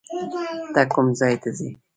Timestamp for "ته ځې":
1.41-1.69